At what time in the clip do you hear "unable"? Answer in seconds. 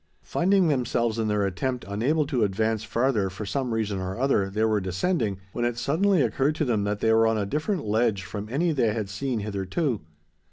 1.87-2.25